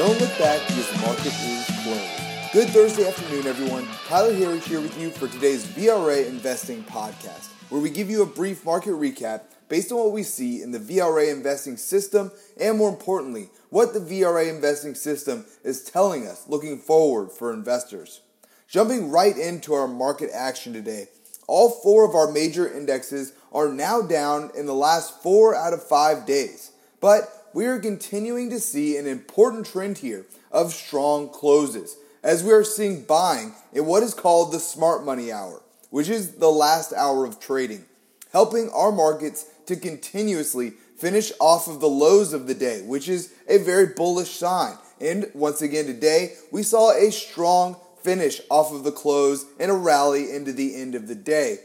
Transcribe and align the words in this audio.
Don't 0.00 0.18
look 0.18 0.38
back 0.38 0.66
because 0.66 0.90
the 0.90 0.98
market 1.00 1.26
is 1.26 1.66
closed. 1.82 2.54
Good 2.54 2.70
Thursday 2.70 3.06
afternoon, 3.06 3.46
everyone. 3.46 3.86
Tyler 4.06 4.32
Herriage 4.32 4.66
here 4.66 4.80
with 4.80 4.98
you 4.98 5.10
for 5.10 5.28
today's 5.28 5.66
VRA 5.66 6.26
Investing 6.26 6.82
Podcast, 6.84 7.48
where 7.68 7.82
we 7.82 7.90
give 7.90 8.08
you 8.08 8.22
a 8.22 8.26
brief 8.26 8.64
market 8.64 8.92
recap 8.92 9.42
based 9.68 9.92
on 9.92 9.98
what 9.98 10.12
we 10.12 10.22
see 10.22 10.62
in 10.62 10.70
the 10.70 10.78
VRA 10.78 11.30
investing 11.30 11.76
system 11.76 12.32
and, 12.58 12.78
more 12.78 12.88
importantly, 12.88 13.50
what 13.68 13.92
the 13.92 14.00
VRA 14.00 14.48
investing 14.48 14.94
system 14.94 15.44
is 15.64 15.84
telling 15.84 16.26
us 16.26 16.48
looking 16.48 16.78
forward 16.78 17.30
for 17.30 17.52
investors. 17.52 18.22
Jumping 18.68 19.10
right 19.10 19.36
into 19.36 19.74
our 19.74 19.86
market 19.86 20.30
action 20.32 20.72
today, 20.72 21.08
all 21.46 21.68
four 21.68 22.08
of 22.08 22.14
our 22.14 22.32
major 22.32 22.66
indexes 22.66 23.34
are 23.52 23.68
now 23.68 24.00
down 24.00 24.50
in 24.56 24.64
the 24.64 24.74
last 24.74 25.22
four 25.22 25.54
out 25.54 25.74
of 25.74 25.86
five 25.86 26.24
days. 26.24 26.70
But 27.02 27.39
we 27.52 27.66
are 27.66 27.78
continuing 27.78 28.50
to 28.50 28.60
see 28.60 28.96
an 28.96 29.06
important 29.06 29.66
trend 29.66 29.98
here 29.98 30.26
of 30.52 30.72
strong 30.72 31.28
closes, 31.28 31.96
as 32.22 32.44
we 32.44 32.52
are 32.52 32.64
seeing 32.64 33.02
buying 33.02 33.54
in 33.72 33.86
what 33.86 34.02
is 34.02 34.14
called 34.14 34.52
the 34.52 34.60
smart 34.60 35.04
money 35.04 35.32
hour, 35.32 35.62
which 35.90 36.08
is 36.08 36.32
the 36.32 36.50
last 36.50 36.92
hour 36.92 37.24
of 37.24 37.40
trading, 37.40 37.84
helping 38.32 38.68
our 38.70 38.92
markets 38.92 39.46
to 39.66 39.76
continuously 39.76 40.70
finish 40.96 41.32
off 41.40 41.66
of 41.66 41.80
the 41.80 41.88
lows 41.88 42.32
of 42.32 42.46
the 42.46 42.54
day, 42.54 42.82
which 42.82 43.08
is 43.08 43.32
a 43.48 43.58
very 43.58 43.86
bullish 43.86 44.30
sign. 44.30 44.76
And 45.00 45.30
once 45.34 45.62
again 45.62 45.86
today, 45.86 46.34
we 46.52 46.62
saw 46.62 46.92
a 46.92 47.10
strong 47.10 47.76
finish 48.02 48.40
off 48.50 48.72
of 48.72 48.84
the 48.84 48.92
close 48.92 49.46
and 49.58 49.70
a 49.70 49.74
rally 49.74 50.30
into 50.30 50.52
the 50.52 50.76
end 50.76 50.94
of 50.94 51.08
the 51.08 51.14
day. 51.14 51.60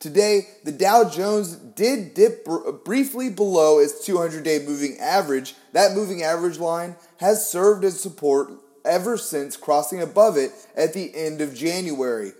Today, 0.00 0.46
the 0.62 0.70
Dow 0.70 1.08
Jones 1.08 1.56
did 1.56 2.14
dip 2.14 2.44
br- 2.44 2.70
briefly 2.70 3.30
below 3.30 3.80
its 3.80 4.04
200 4.04 4.44
day 4.44 4.64
moving 4.64 4.96
average. 4.98 5.56
That 5.72 5.96
moving 5.96 6.22
average 6.22 6.58
line 6.58 6.94
has 7.18 7.50
served 7.50 7.84
as 7.84 8.00
support 8.00 8.52
ever 8.84 9.16
since 9.16 9.56
crossing 9.56 10.00
above 10.00 10.36
it 10.36 10.52
at 10.76 10.94
the 10.94 11.12
end 11.16 11.40
of 11.40 11.52
January. 11.52 12.30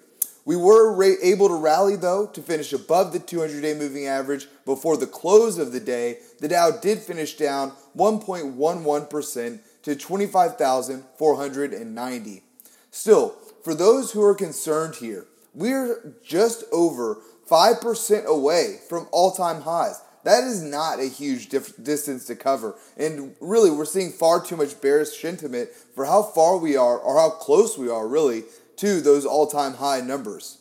We 0.44 0.54
were 0.56 0.94
ra- 0.94 1.16
able 1.20 1.48
to 1.48 1.54
rally 1.54 1.96
though 1.96 2.28
to 2.28 2.40
finish 2.40 2.72
above 2.72 3.12
the 3.12 3.18
200 3.18 3.60
day 3.60 3.74
moving 3.74 4.06
average 4.06 4.46
before 4.64 4.96
the 4.96 5.08
close 5.08 5.58
of 5.58 5.72
the 5.72 5.80
day. 5.80 6.18
The 6.38 6.46
Dow 6.48 6.70
did 6.70 7.00
finish 7.00 7.36
down 7.36 7.72
1.11% 7.96 9.60
to 9.82 9.96
25,490. 9.96 12.42
Still, 12.90 13.34
for 13.64 13.74
those 13.74 14.12
who 14.12 14.22
are 14.22 14.34
concerned 14.34 14.94
here, 14.96 15.26
we're 15.54 16.14
just 16.24 16.64
over 16.72 17.18
5% 17.50 18.26
away 18.26 18.76
from 18.88 19.08
all 19.10 19.32
time 19.32 19.62
highs. 19.62 20.00
That 20.24 20.44
is 20.44 20.62
not 20.62 21.00
a 21.00 21.08
huge 21.08 21.48
dif- 21.48 21.82
distance 21.82 22.26
to 22.26 22.34
cover. 22.34 22.74
And 22.96 23.34
really, 23.40 23.70
we're 23.70 23.84
seeing 23.84 24.10
far 24.10 24.44
too 24.44 24.56
much 24.56 24.80
bearish 24.80 25.18
sentiment 25.18 25.70
for 25.94 26.04
how 26.04 26.22
far 26.22 26.58
we 26.58 26.76
are, 26.76 26.98
or 26.98 27.18
how 27.18 27.30
close 27.30 27.78
we 27.78 27.88
are, 27.88 28.06
really, 28.06 28.44
to 28.76 29.00
those 29.00 29.24
all 29.24 29.46
time 29.46 29.74
high 29.74 30.00
numbers. 30.00 30.58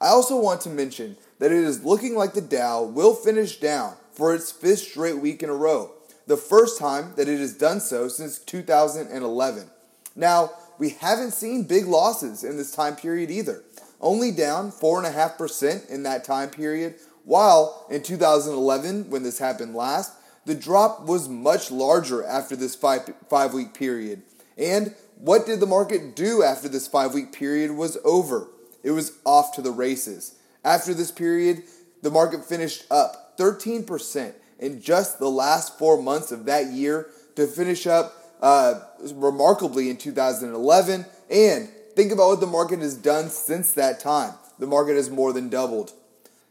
I 0.00 0.08
also 0.08 0.40
want 0.40 0.62
to 0.62 0.70
mention 0.70 1.16
that 1.38 1.52
it 1.52 1.62
is 1.62 1.84
looking 1.84 2.16
like 2.16 2.34
the 2.34 2.40
Dow 2.40 2.82
will 2.82 3.14
finish 3.14 3.60
down 3.60 3.94
for 4.12 4.34
its 4.34 4.50
fifth 4.50 4.80
straight 4.80 5.18
week 5.18 5.42
in 5.42 5.50
a 5.50 5.54
row, 5.54 5.92
the 6.26 6.36
first 6.36 6.78
time 6.78 7.12
that 7.16 7.28
it 7.28 7.38
has 7.38 7.54
done 7.54 7.80
so 7.80 8.08
since 8.08 8.38
2011. 8.38 9.70
Now, 10.16 10.50
we 10.78 10.90
haven't 10.90 11.32
seen 11.32 11.64
big 11.64 11.86
losses 11.86 12.44
in 12.44 12.56
this 12.56 12.72
time 12.72 12.96
period 12.96 13.30
either 13.30 13.62
only 14.00 14.30
down 14.30 14.70
4.5% 14.70 15.88
in 15.88 16.02
that 16.02 16.24
time 16.24 16.50
period, 16.50 16.96
while 17.24 17.86
in 17.90 18.02
2011, 18.02 19.10
when 19.10 19.22
this 19.22 19.38
happened 19.38 19.74
last, 19.74 20.12
the 20.44 20.54
drop 20.54 21.06
was 21.06 21.28
much 21.28 21.70
larger 21.70 22.24
after 22.24 22.54
this 22.54 22.74
five, 22.74 23.12
five 23.30 23.54
week 23.54 23.72
period. 23.74 24.22
And 24.58 24.94
what 25.16 25.46
did 25.46 25.60
the 25.60 25.66
market 25.66 26.14
do 26.14 26.42
after 26.42 26.68
this 26.68 26.86
five 26.86 27.14
week 27.14 27.32
period 27.32 27.70
was 27.70 27.96
over? 28.04 28.48
It 28.82 28.90
was 28.90 29.12
off 29.24 29.54
to 29.54 29.62
the 29.62 29.70
races. 29.70 30.34
After 30.64 30.92
this 30.92 31.10
period, 31.10 31.62
the 32.02 32.10
market 32.10 32.44
finished 32.44 32.84
up 32.90 33.36
13% 33.38 34.34
in 34.58 34.80
just 34.80 35.18
the 35.18 35.30
last 35.30 35.78
four 35.78 36.00
months 36.00 36.30
of 36.30 36.44
that 36.44 36.66
year 36.66 37.08
to 37.36 37.46
finish 37.46 37.86
up 37.86 38.14
uh, 38.40 38.80
remarkably 39.14 39.88
in 39.88 39.96
2011 39.96 41.06
and 41.30 41.68
Think 41.94 42.12
about 42.12 42.28
what 42.28 42.40
the 42.40 42.46
market 42.46 42.80
has 42.80 42.96
done 42.96 43.28
since 43.28 43.72
that 43.72 44.00
time. 44.00 44.34
The 44.58 44.66
market 44.66 44.96
has 44.96 45.10
more 45.10 45.32
than 45.32 45.48
doubled. 45.48 45.92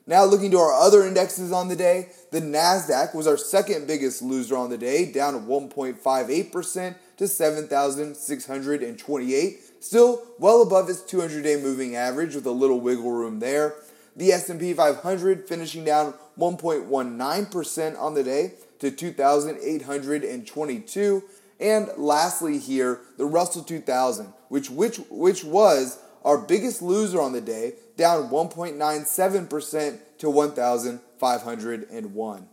Now, 0.05 0.25
looking 0.25 0.51
to 0.51 0.57
our 0.57 0.73
other 0.73 1.07
indexes 1.07 1.53
on 1.53 1.69
the 1.69 1.77
day, 1.77 2.09
the 2.31 2.41
NASDAQ 2.41 3.15
was 3.15 3.25
our 3.25 3.37
second 3.37 3.87
biggest 3.87 4.21
loser 4.21 4.57
on 4.57 4.69
the 4.69 4.77
day, 4.77 5.09
down 5.09 5.47
1.58% 5.47 6.95
to 7.17 7.27
7,628. 7.27 9.59
Still 9.79 10.21
well 10.39 10.61
above 10.61 10.89
its 10.89 10.99
200 11.01 11.41
day 11.43 11.55
moving 11.61 11.95
average 11.95 12.35
with 12.35 12.45
a 12.45 12.51
little 12.51 12.81
wiggle 12.81 13.11
room 13.11 13.39
there. 13.39 13.75
The 14.15 14.31
S&P 14.33 14.73
500 14.73 15.47
finishing 15.47 15.85
down 15.85 16.13
1.19% 16.37 17.99
on 17.99 18.13
the 18.13 18.23
day 18.23 18.53
to 18.79 18.91
2,822. 18.91 21.23
And 21.59 21.89
lastly 21.97 22.59
here, 22.59 23.01
the 23.17 23.25
Russell 23.25 23.63
2000, 23.63 24.31
which, 24.53 24.69
which, 24.69 24.97
which 25.09 25.43
was 25.43 25.97
our 26.23 26.37
biggest 26.37 26.83
loser 26.83 27.19
on 27.19 27.33
the 27.33 27.41
day, 27.41 27.73
down 27.97 28.29
1.97% 28.29 29.99
to 30.19 30.29
1,501. 30.29 32.47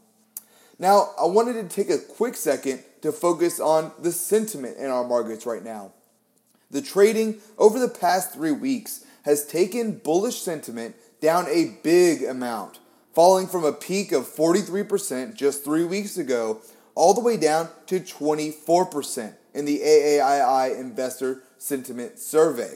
Now, 0.78 1.10
I 1.20 1.26
wanted 1.26 1.52
to 1.52 1.64
take 1.68 1.90
a 1.90 1.98
quick 1.98 2.36
second 2.36 2.82
to 3.02 3.12
focus 3.12 3.60
on 3.60 3.92
the 4.00 4.12
sentiment 4.12 4.78
in 4.78 4.86
our 4.86 5.06
markets 5.06 5.44
right 5.44 5.62
now. 5.62 5.92
The 6.70 6.80
trading 6.80 7.42
over 7.58 7.78
the 7.78 7.90
past 7.90 8.32
three 8.32 8.52
weeks 8.52 9.04
has 9.26 9.46
taken 9.46 9.98
bullish 9.98 10.40
sentiment 10.40 10.96
down 11.20 11.48
a 11.50 11.76
big 11.82 12.22
amount, 12.22 12.78
falling 13.14 13.46
from 13.46 13.64
a 13.64 13.74
peak 13.74 14.12
of 14.12 14.26
43% 14.26 15.34
just 15.34 15.62
three 15.62 15.84
weeks 15.84 16.16
ago 16.16 16.62
all 16.94 17.12
the 17.12 17.20
way 17.20 17.36
down 17.36 17.68
to 17.88 18.00
24% 18.00 19.34
in 19.52 19.66
the 19.66 19.80
AAII 19.80 20.80
Investor 20.80 21.42
Sentiment 21.60 22.18
Survey. 22.18 22.74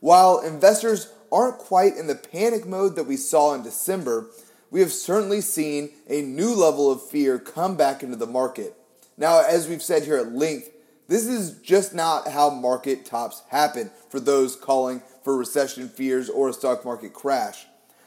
While 0.00 0.40
investors 0.40 1.12
aren't 1.32 1.58
quite 1.58 1.96
in 1.96 2.08
the 2.08 2.14
panic 2.14 2.66
mode 2.66 2.96
that 2.96 3.06
we 3.06 3.16
saw 3.16 3.54
in 3.54 3.62
December, 3.62 4.26
we 4.70 4.80
have 4.80 4.92
certainly 4.92 5.40
seen 5.40 5.90
a 6.08 6.20
new 6.20 6.52
level 6.52 6.90
of 6.90 7.08
fear 7.08 7.38
come 7.38 7.76
back 7.76 8.02
into 8.02 8.16
the 8.16 8.26
market. 8.26 8.74
Now, 9.16 9.40
as 9.40 9.68
we've 9.68 9.82
said 9.82 10.02
here 10.02 10.16
at 10.16 10.32
length, 10.32 10.70
this 11.06 11.26
is 11.26 11.58
just 11.58 11.94
not 11.94 12.28
how 12.28 12.50
market 12.50 13.04
tops 13.04 13.42
happen 13.50 13.90
for 14.10 14.18
those 14.18 14.56
calling 14.56 15.00
for 15.22 15.36
recession 15.36 15.88
fears 15.88 16.28
or 16.28 16.48
a 16.48 16.52
stock 16.52 16.84
market 16.84 17.12
crash. 17.12 17.66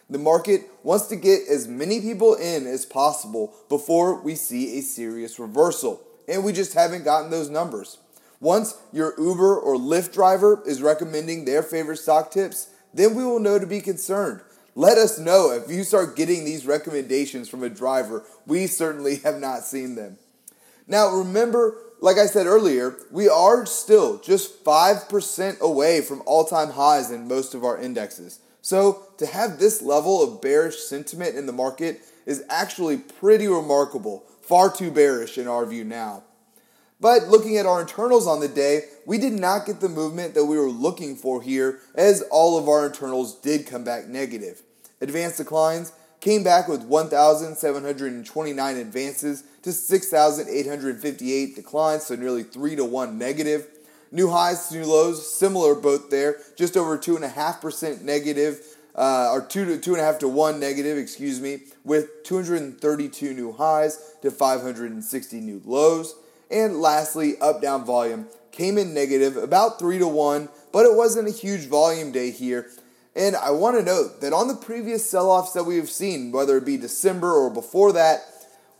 The 0.09 0.17
market 0.17 0.69
wants 0.83 1.07
to 1.07 1.15
get 1.15 1.47
as 1.49 1.67
many 1.67 2.01
people 2.01 2.35
in 2.35 2.67
as 2.67 2.85
possible 2.85 3.53
before 3.69 4.21
we 4.21 4.35
see 4.35 4.77
a 4.77 4.81
serious 4.81 5.39
reversal, 5.39 6.01
and 6.27 6.43
we 6.43 6.53
just 6.53 6.73
haven't 6.73 7.05
gotten 7.05 7.29
those 7.29 7.49
numbers. 7.49 7.97
Once 8.39 8.77
your 8.93 9.13
Uber 9.17 9.57
or 9.57 9.75
Lyft 9.75 10.13
driver 10.13 10.61
is 10.65 10.81
recommending 10.81 11.45
their 11.45 11.63
favorite 11.63 11.97
stock 11.97 12.31
tips, 12.31 12.69
then 12.93 13.15
we 13.15 13.23
will 13.23 13.39
know 13.39 13.57
to 13.57 13.65
be 13.65 13.81
concerned. 13.81 14.41
Let 14.75 14.99
us 14.99 15.17
know 15.17 15.51
if 15.51 15.71
you 15.71 15.83
start 15.83 16.15
getting 16.15 16.45
these 16.45 16.67
recommendations 16.67 17.49
from 17.49 17.63
a 17.63 17.69
driver. 17.69 18.23
We 18.45 18.67
certainly 18.67 19.15
have 19.23 19.39
not 19.39 19.63
seen 19.63 19.95
them. 19.95 20.17
Now, 20.87 21.09
remember, 21.09 21.75
like 21.99 22.17
I 22.17 22.27
said 22.27 22.45
earlier, 22.45 22.95
we 23.11 23.27
are 23.27 23.65
still 23.65 24.19
just 24.19 24.63
5% 24.63 25.59
away 25.59 26.01
from 26.01 26.21
all 26.25 26.45
time 26.45 26.71
highs 26.71 27.09
in 27.09 27.27
most 27.27 27.55
of 27.55 27.63
our 27.63 27.79
indexes. 27.79 28.39
So, 28.61 29.07
to 29.17 29.25
have 29.25 29.57
this 29.57 29.81
level 29.81 30.21
of 30.21 30.41
bearish 30.41 30.77
sentiment 30.77 31.35
in 31.35 31.47
the 31.47 31.53
market 31.53 32.01
is 32.25 32.43
actually 32.49 32.97
pretty 32.97 33.47
remarkable, 33.47 34.25
far 34.41 34.71
too 34.71 34.91
bearish 34.91 35.37
in 35.37 35.47
our 35.47 35.65
view 35.65 35.83
now. 35.83 36.23
But 36.99 37.27
looking 37.27 37.57
at 37.57 37.67
our 37.67 37.81
internals 37.81 38.25
on 38.25 38.39
the 38.39 38.47
day, 38.47 38.85
we 39.05 39.17
did 39.19 39.33
not 39.33 39.65
get 39.67 39.81
the 39.81 39.89
movement 39.89 40.33
that 40.33 40.45
we 40.45 40.57
were 40.57 40.69
looking 40.69 41.15
for 41.15 41.41
here, 41.41 41.79
as 41.93 42.23
all 42.31 42.57
of 42.57 42.67
our 42.67 42.87
internals 42.87 43.35
did 43.35 43.67
come 43.67 43.83
back 43.83 44.07
negative. 44.07 44.63
Advanced 44.99 45.37
declines 45.37 45.93
came 46.19 46.43
back 46.43 46.67
with 46.67 46.81
1,729 46.83 48.77
advances 48.77 49.43
to 49.61 49.71
6,858 49.71 51.55
declines, 51.55 52.05
so 52.05 52.15
nearly 52.15 52.41
3 52.41 52.75
to 52.75 52.85
1 52.85 53.17
negative. 53.17 53.67
New 54.11 54.31
highs 54.31 54.69
to 54.69 54.77
new 54.77 54.85
lows, 54.85 55.31
similar 55.37 55.75
both 55.75 56.09
there, 56.09 56.37
just 56.55 56.75
over 56.75 56.97
2.5% 56.97 58.01
negative, 58.01 58.59
uh, 58.95 59.29
or 59.31 59.41
2 59.41 59.79
to 59.79 59.91
2.5 59.91 60.19
to 60.19 60.27
1 60.27 60.59
negative, 60.59 60.97
excuse 60.97 61.39
me, 61.39 61.59
with 61.83 62.23
232 62.23 63.33
new 63.35 63.51
highs 63.51 64.15
to 64.23 64.31
560 64.31 65.39
new 65.41 65.61
lows. 65.63 66.15
And 66.49 66.79
lastly, 66.79 67.37
up 67.39 67.61
down 67.61 67.85
volume 67.85 68.27
came 68.51 68.77
in 68.77 68.93
negative, 68.93 69.37
about 69.37 69.77
3 69.77 69.99
to 69.99 70.07
1, 70.07 70.49
but 70.71 70.85
it 70.85 70.95
wasn't 70.95 71.27
a 71.27 71.31
huge 71.31 71.67
volume 71.67 72.11
day 72.11 72.31
here. 72.31 72.69
And 73.15 73.35
I 73.35 73.51
want 73.51 73.77
to 73.77 73.83
note 73.83 74.21
that 74.21 74.33
on 74.33 74.47
the 74.47 74.55
previous 74.55 75.09
sell 75.09 75.29
offs 75.29 75.53
that 75.53 75.63
we 75.63 75.77
have 75.77 75.89
seen, 75.89 76.31
whether 76.31 76.57
it 76.57 76.65
be 76.65 76.77
December 76.77 77.31
or 77.31 77.49
before 77.49 77.93
that, 77.93 78.21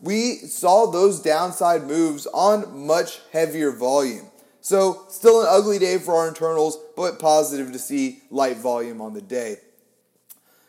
we 0.00 0.34
saw 0.34 0.86
those 0.86 1.20
downside 1.20 1.86
moves 1.86 2.26
on 2.32 2.86
much 2.86 3.20
heavier 3.32 3.72
volume. 3.72 4.26
So, 4.60 5.06
still 5.08 5.40
an 5.40 5.46
ugly 5.48 5.78
day 5.78 5.98
for 5.98 6.14
our 6.14 6.28
internals, 6.28 6.78
but 6.96 7.18
positive 7.18 7.72
to 7.72 7.78
see 7.78 8.22
light 8.30 8.58
volume 8.58 9.00
on 9.00 9.14
the 9.14 9.22
day. 9.22 9.56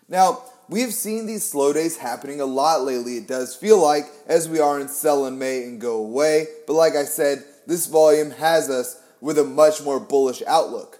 Now, 0.08 0.44
we 0.70 0.82
have 0.82 0.94
seen 0.94 1.26
these 1.26 1.44
slow 1.44 1.74
days 1.74 1.98
happening 1.98 2.40
a 2.40 2.46
lot 2.46 2.84
lately, 2.84 3.18
it 3.18 3.28
does 3.28 3.56
feel 3.56 3.82
like, 3.82 4.06
as 4.28 4.48
we 4.48 4.60
are 4.60 4.80
in 4.80 4.88
sell 4.88 5.26
in 5.26 5.40
May 5.40 5.64
and 5.64 5.82
go 5.82 5.98
away. 5.98 6.46
But 6.68 6.74
like 6.74 6.96
I 6.96 7.06
said, 7.06 7.44
this 7.66 7.88
volume 7.88 8.32
has 8.32 8.70
us 8.70 9.02
with 9.20 9.40
a 9.40 9.44
much 9.44 9.82
more 9.82 10.00
bullish 10.00 10.44
outlook. 10.46 11.00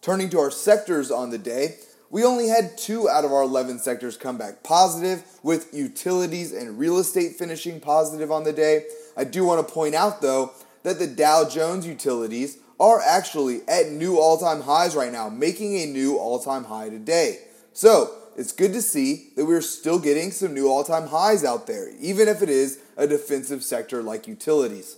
Turning 0.00 0.30
to 0.30 0.38
our 0.38 0.52
sectors 0.52 1.10
on 1.10 1.30
the 1.30 1.38
day, 1.38 1.76
we 2.10 2.24
only 2.24 2.48
had 2.48 2.78
two 2.78 3.08
out 3.08 3.24
of 3.24 3.32
our 3.32 3.42
11 3.42 3.80
sectors 3.80 4.16
come 4.16 4.38
back 4.38 4.62
positive, 4.62 5.24
with 5.42 5.74
utilities 5.74 6.52
and 6.52 6.78
real 6.78 6.98
estate 6.98 7.36
finishing 7.36 7.80
positive 7.80 8.30
on 8.30 8.44
the 8.44 8.52
day. 8.52 8.86
I 9.16 9.24
do 9.24 9.44
want 9.44 9.66
to 9.66 9.74
point 9.74 9.94
out, 9.94 10.22
though, 10.22 10.52
that 10.84 10.98
the 11.00 11.06
Dow 11.06 11.46
Jones 11.48 11.86
utilities 11.86 12.58
are 12.80 13.00
actually 13.00 13.62
at 13.66 13.90
new 13.90 14.18
all 14.18 14.38
time 14.38 14.62
highs 14.62 14.94
right 14.94 15.12
now, 15.12 15.28
making 15.28 15.76
a 15.76 15.86
new 15.86 16.16
all 16.16 16.38
time 16.38 16.64
high 16.64 16.88
today. 16.88 17.40
So, 17.72 18.14
it's 18.38 18.52
good 18.52 18.72
to 18.72 18.80
see 18.80 19.30
that 19.34 19.46
we're 19.46 19.60
still 19.60 19.98
getting 19.98 20.30
some 20.30 20.54
new 20.54 20.68
all 20.68 20.84
time 20.84 21.08
highs 21.08 21.44
out 21.44 21.66
there, 21.66 21.90
even 21.98 22.28
if 22.28 22.40
it 22.40 22.48
is 22.48 22.78
a 22.96 23.04
defensive 23.04 23.64
sector 23.64 24.00
like 24.00 24.28
utilities. 24.28 24.96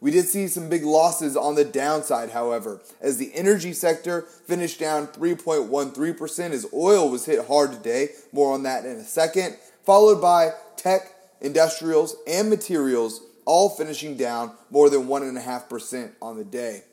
We 0.00 0.12
did 0.12 0.26
see 0.26 0.46
some 0.46 0.68
big 0.68 0.84
losses 0.84 1.36
on 1.36 1.56
the 1.56 1.64
downside, 1.64 2.30
however, 2.30 2.80
as 3.00 3.16
the 3.16 3.34
energy 3.34 3.72
sector 3.72 4.22
finished 4.46 4.78
down 4.78 5.08
3.13% 5.08 6.50
as 6.52 6.66
oil 6.72 7.10
was 7.10 7.26
hit 7.26 7.48
hard 7.48 7.72
today. 7.72 8.10
More 8.30 8.54
on 8.54 8.62
that 8.62 8.86
in 8.86 8.92
a 8.92 9.04
second. 9.04 9.56
Followed 9.82 10.22
by 10.22 10.52
tech, 10.76 11.12
industrials, 11.40 12.14
and 12.28 12.48
materials, 12.48 13.22
all 13.44 13.70
finishing 13.70 14.16
down 14.16 14.52
more 14.70 14.88
than 14.88 15.08
1.5% 15.08 16.12
on 16.22 16.36
the 16.36 16.44
day. 16.44 16.84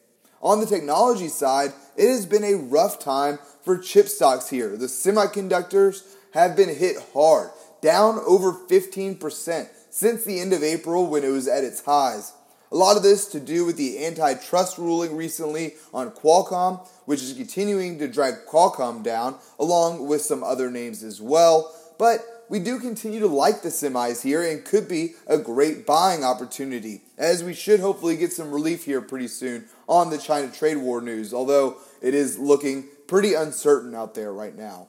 On 0.41 0.59
the 0.59 0.65
technology 0.65 1.27
side, 1.27 1.73
it 1.95 2.07
has 2.07 2.25
been 2.25 2.43
a 2.43 2.55
rough 2.55 2.99
time 2.99 3.39
for 3.63 3.77
chip 3.77 4.07
stocks 4.07 4.49
here. 4.49 4.75
The 4.77 4.87
semiconductors 4.87 6.03
have 6.33 6.55
been 6.55 6.69
hit 6.69 6.97
hard, 7.13 7.49
down 7.81 8.19
over 8.27 8.53
15% 8.53 9.67
since 9.89 10.23
the 10.23 10.39
end 10.39 10.53
of 10.53 10.63
April 10.63 11.07
when 11.07 11.23
it 11.23 11.29
was 11.29 11.47
at 11.47 11.63
its 11.63 11.83
highs. 11.83 12.33
A 12.71 12.75
lot 12.75 12.97
of 12.97 13.03
this 13.03 13.27
to 13.27 13.39
do 13.39 13.63
with 13.63 13.77
the 13.77 14.05
antitrust 14.05 14.77
ruling 14.77 15.15
recently 15.15 15.75
on 15.93 16.11
Qualcomm, 16.11 16.85
which 17.05 17.21
is 17.21 17.33
continuing 17.33 17.99
to 17.99 18.07
drag 18.07 18.45
Qualcomm 18.45 19.03
down, 19.03 19.37
along 19.59 20.07
with 20.07 20.21
some 20.21 20.43
other 20.43 20.69
names 20.69 21.03
as 21.03 21.21
well. 21.21 21.73
But 21.97 22.19
we 22.49 22.59
do 22.59 22.79
continue 22.79 23.19
to 23.19 23.27
like 23.27 23.61
the 23.61 23.69
semis 23.69 24.23
here 24.23 24.43
and 24.43 24.63
could 24.63 24.87
be 24.87 25.15
a 25.27 25.37
great 25.37 25.85
buying 25.85 26.23
opportunity, 26.23 27.01
as 27.17 27.43
we 27.43 27.53
should 27.53 27.79
hopefully 27.79 28.17
get 28.17 28.33
some 28.33 28.51
relief 28.51 28.85
here 28.85 29.01
pretty 29.01 29.27
soon 29.27 29.65
on 29.87 30.09
the 30.09 30.17
China 30.17 30.51
trade 30.51 30.77
war 30.77 31.01
news, 31.01 31.33
although 31.33 31.77
it 32.01 32.13
is 32.13 32.37
looking 32.37 32.85
pretty 33.07 33.33
uncertain 33.33 33.95
out 33.95 34.15
there 34.15 34.33
right 34.33 34.55
now. 34.55 34.87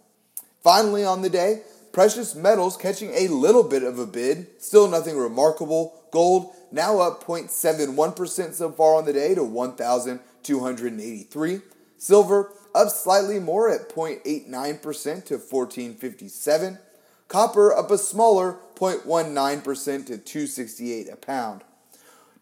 Finally, 0.63 1.05
on 1.05 1.23
the 1.23 1.31
day, 1.31 1.63
precious 1.93 2.35
metals 2.35 2.77
catching 2.77 3.13
a 3.15 3.29
little 3.29 3.63
bit 3.63 3.83
of 3.83 3.99
a 3.99 4.07
bid, 4.07 4.47
still 4.59 4.89
nothing 4.89 5.17
remarkable. 5.17 5.95
Gold 6.11 6.53
now 6.73 7.01
up 7.01 7.25
0.71% 7.25 8.53
so 8.53 8.73
far 8.73 8.97
on 8.97 9.05
the 9.05 9.13
day 9.13 9.35
to 9.35 9.45
1,283. 9.45 11.61
Silver 11.99 12.53
up 12.75 12.91
slightly 12.91 13.39
more 13.39 13.71
at 13.71 13.89
0.89% 13.89 15.25
to 15.25 15.39
1457. 15.39 16.79
Copper 17.29 17.75
up 17.75 17.91
a 17.91 17.99
smaller 17.99 18.59
0.19% 18.77 19.65
to 20.07 20.19
268 20.19 21.09
a 21.11 21.17
pound. 21.17 21.63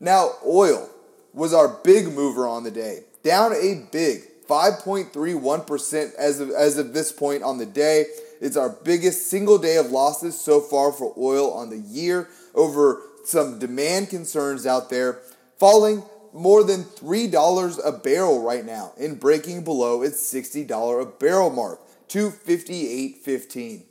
Now, 0.01 0.33
oil 0.47 0.91
was 1.33 1.55
our 1.55 1.69
big 1.83 2.13
mover 2.13 2.47
on 2.47 2.65
the 2.65 2.71
day, 2.71 3.05
down 3.23 3.53
a 3.53 3.87
big 3.91 4.23
5.31% 4.47 6.15
as 6.15 6.41
of, 6.41 6.51
as 6.51 6.79
of 6.79 6.93
this 6.93 7.13
point 7.13 7.43
on 7.43 7.59
the 7.59 7.67
day. 7.67 8.07
It's 8.41 8.57
our 8.57 8.69
biggest 8.69 9.29
single 9.31 9.59
day 9.59 9.77
of 9.77 9.91
losses 9.91 10.39
so 10.39 10.61
far 10.61 10.93
for 10.93 11.15
oil 11.17 11.53
on 11.53 11.71
the 11.71 11.79
year 11.79 12.29
over 12.55 13.01
some 13.25 13.59
demand 13.59 14.11
concerns 14.11 14.67
out 14.67 14.91
there, 14.91 15.21
falling 15.59 16.03
more 16.35 16.63
than 16.63 16.85
$3 16.85 17.87
a 17.87 17.93
barrel 17.93 18.43
right 18.43 18.67
now 18.67 18.93
and 18.99 19.19
breaking 19.19 19.65
below 19.65 20.03
its 20.03 20.33
$60 20.33 21.01
a 21.01 21.07
barrel 21.07 21.51
mark 21.51 21.81
to 22.09 22.31
58.15. 22.31 23.85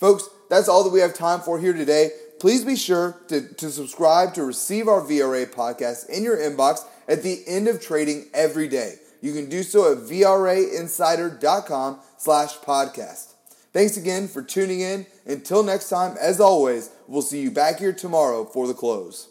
Folks, 0.00 0.28
that's 0.48 0.66
all 0.66 0.82
that 0.82 0.92
we 0.92 1.00
have 1.00 1.12
time 1.12 1.40
for 1.40 1.60
here 1.60 1.74
today. 1.74 2.10
Please 2.40 2.64
be 2.64 2.74
sure 2.74 3.20
to, 3.28 3.52
to 3.54 3.70
subscribe 3.70 4.32
to 4.32 4.42
receive 4.42 4.88
our 4.88 5.02
VRA 5.02 5.46
podcast 5.46 6.08
in 6.08 6.24
your 6.24 6.38
inbox 6.38 6.86
at 7.06 7.22
the 7.22 7.42
end 7.46 7.68
of 7.68 7.82
trading 7.82 8.24
every 8.32 8.66
day. 8.66 8.94
You 9.20 9.34
can 9.34 9.50
do 9.50 9.62
so 9.62 9.92
at 9.92 9.98
VRAinsider.com 9.98 12.00
slash 12.16 12.56
podcast. 12.60 13.34
Thanks 13.74 13.98
again 13.98 14.26
for 14.26 14.42
tuning 14.42 14.80
in. 14.80 15.04
Until 15.26 15.62
next 15.62 15.90
time, 15.90 16.16
as 16.18 16.40
always, 16.40 16.88
we'll 17.06 17.20
see 17.20 17.42
you 17.42 17.50
back 17.50 17.78
here 17.78 17.92
tomorrow 17.92 18.46
for 18.46 18.66
the 18.66 18.74
close. 18.74 19.29